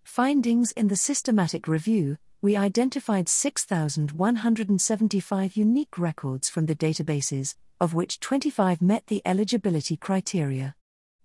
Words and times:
Findings 0.04 0.70
in 0.72 0.88
the 0.88 0.96
systematic 0.96 1.66
review 1.66 2.18
we 2.42 2.58
identified 2.58 3.30
6,175 3.30 5.56
unique 5.56 5.96
records 5.96 6.50
from 6.50 6.66
the 6.66 6.76
databases, 6.76 7.54
of 7.80 7.94
which 7.94 8.20
25 8.20 8.82
met 8.82 9.06
the 9.06 9.22
eligibility 9.24 9.96
criteria. 9.96 10.74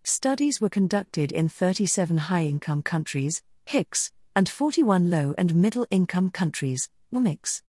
Studies 0.02 0.62
were 0.62 0.70
conducted 0.70 1.34
in 1.34 1.50
37 1.50 2.18
high 2.18 2.46
income 2.46 2.84
countries, 2.84 3.44
HICS, 3.66 4.12
and 4.34 4.48
41 4.48 5.10
low 5.10 5.36
and 5.38 5.56
middle 5.56 5.86
income 5.92 6.30
countries, 6.30 6.88
LMICs. 7.14 7.64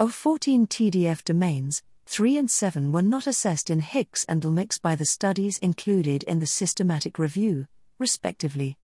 Of 0.00 0.14
14 0.14 0.66
TDF 0.66 1.22
domains, 1.24 1.82
3 2.06 2.38
and 2.38 2.50
7 2.50 2.90
were 2.90 3.02
not 3.02 3.26
assessed 3.26 3.68
in 3.68 3.80
HICS 3.80 4.24
and 4.28 4.42
LMICs 4.42 4.80
by 4.80 4.96
the 4.96 5.04
studies 5.04 5.58
included 5.58 6.22
in 6.22 6.40
the 6.40 6.46
systematic 6.46 7.18
review, 7.18 7.66
respectively. 7.98 8.78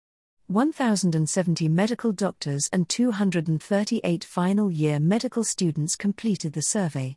1,070 0.48 1.68
medical 1.68 2.12
doctors 2.12 2.68
and 2.70 2.86
238 2.88 4.24
final 4.24 4.70
year 4.70 5.00
medical 5.00 5.42
students 5.42 5.96
completed 5.96 6.52
the 6.52 6.60
survey 6.60 7.16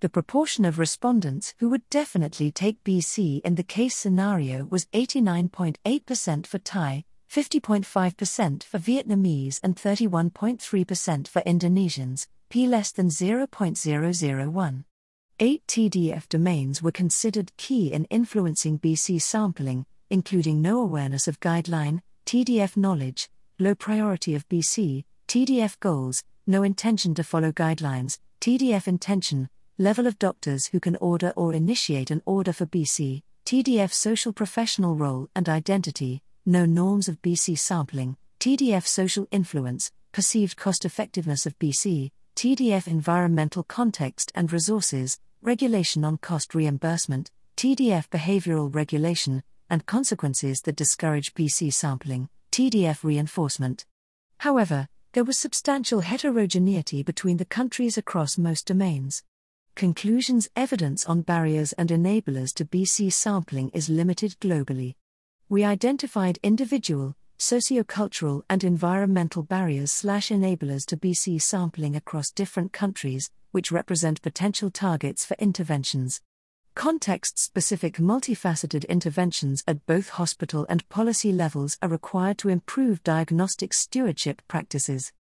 the 0.00 0.08
proportion 0.10 0.64
of 0.66 0.78
respondents 0.78 1.54
who 1.58 1.70
would 1.70 1.88
definitely 1.88 2.50
take 2.50 2.84
BC 2.84 3.40
in 3.42 3.54
the 3.54 3.62
case 3.62 3.96
scenario 3.96 4.64
was 4.66 4.84
89.8% 4.86 6.46
for 6.46 6.58
Thai, 6.58 7.04
50.5% 7.32 8.62
for 8.62 8.78
Vietnamese, 8.78 9.58
and 9.62 9.74
31.3% 9.74 11.28
for 11.28 11.40
Indonesians, 11.42 12.26
p 12.48 12.66
less 12.66 12.92
than 12.92 13.08
0.001. 13.08 14.84
Eight 15.38 15.66
TDF 15.66 16.28
domains 16.28 16.82
were 16.82 16.92
considered 16.92 17.56
key 17.56 17.92
in 17.92 18.04
influencing 18.06 18.78
BC 18.78 19.20
sampling, 19.20 19.84
including 20.08 20.62
no 20.62 20.80
awareness 20.80 21.28
of 21.28 21.40
guideline, 21.40 22.00
TDF 22.24 22.76
knowledge, 22.76 23.28
low 23.58 23.74
priority 23.74 24.34
of 24.34 24.48
BC, 24.48 25.04
TDF 25.28 25.78
goals, 25.80 26.22
no 26.46 26.62
intention 26.62 27.14
to 27.14 27.24
follow 27.24 27.52
guidelines, 27.52 28.18
TDF 28.40 28.86
intention, 28.86 29.48
level 29.78 30.06
of 30.06 30.18
doctors 30.18 30.66
who 30.66 30.80
can 30.80 30.96
order 30.96 31.32
or 31.36 31.52
initiate 31.52 32.10
an 32.10 32.22
order 32.24 32.52
for 32.52 32.66
BC, 32.66 33.22
TDF 33.44 33.92
social 33.92 34.32
professional 34.32 34.94
role 34.94 35.28
and 35.34 35.48
identity, 35.48 36.22
no 36.46 36.64
norms 36.64 37.08
of 37.08 37.20
BC 37.22 37.58
sampling, 37.58 38.16
TDF 38.40 38.86
social 38.86 39.26
influence, 39.30 39.90
perceived 40.12 40.56
cost 40.56 40.84
effectiveness 40.84 41.44
of 41.44 41.58
BC, 41.58 42.10
TDF 42.36 42.86
environmental 42.86 43.62
context 43.62 44.30
and 44.34 44.52
resources, 44.52 45.18
regulation 45.40 46.04
on 46.04 46.18
cost 46.18 46.54
reimbursement, 46.54 47.30
TDF 47.56 48.10
behavioral 48.10 48.74
regulation, 48.74 49.42
and 49.70 49.86
consequences 49.86 50.60
that 50.60 50.76
discourage 50.76 51.32
BC 51.32 51.72
sampling, 51.72 52.28
TDF 52.52 53.02
reinforcement. 53.02 53.86
However, 54.40 54.86
there 55.14 55.24
was 55.24 55.38
substantial 55.38 56.00
heterogeneity 56.00 57.02
between 57.02 57.38
the 57.38 57.46
countries 57.46 57.96
across 57.96 58.36
most 58.36 58.66
domains. 58.66 59.22
Conclusions 59.74 60.46
Evidence 60.54 61.06
on 61.06 61.22
barriers 61.22 61.72
and 61.72 61.88
enablers 61.88 62.52
to 62.56 62.66
BC 62.66 63.14
sampling 63.14 63.70
is 63.70 63.88
limited 63.88 64.36
globally. 64.40 64.94
We 65.48 65.64
identified 65.64 66.38
individual, 66.42 67.16
sociocultural, 67.38 68.42
and 68.48 68.64
environmental 68.64 69.42
barriers 69.42 69.92
slash 69.92 70.28
enablers 70.28 70.84
to 70.86 70.96
BC 70.96 71.40
sampling 71.40 71.96
across 71.96 72.30
different 72.30 72.72
countries, 72.72 73.30
which 73.50 73.72
represent 73.72 74.22
potential 74.22 74.70
targets 74.70 75.24
for 75.24 75.36
interventions. 75.38 76.20
Context 76.74 77.38
specific 77.38 77.96
multifaceted 77.96 78.86
interventions 78.88 79.64
at 79.66 79.86
both 79.86 80.10
hospital 80.10 80.66
and 80.68 80.86
policy 80.88 81.32
levels 81.32 81.78
are 81.80 81.88
required 81.88 82.36
to 82.38 82.50
improve 82.50 83.02
diagnostic 83.02 83.72
stewardship 83.72 84.42
practices. 84.46 85.12